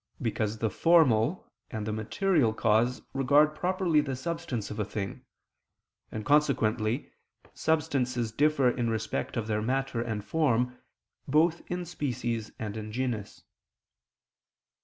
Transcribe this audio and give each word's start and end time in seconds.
Because 0.19 0.57
the 0.57 0.71
formal 0.71 1.45
and 1.69 1.85
the 1.85 1.93
material 1.93 2.55
cause 2.55 3.03
regard 3.13 3.53
properly 3.53 4.01
the 4.01 4.15
substance 4.15 4.71
of 4.71 4.79
a 4.79 4.83
thing; 4.83 5.21
and 6.11 6.25
consequently 6.25 7.11
substances 7.53 8.31
differ 8.31 8.67
in 8.67 8.89
respect 8.89 9.37
of 9.37 9.45
their 9.45 9.61
matter 9.61 10.01
and 10.01 10.25
form, 10.25 10.75
both 11.27 11.61
in 11.67 11.85
species 11.85 12.51
and 12.57 12.77
in 12.77 12.91
genus. 12.91 13.43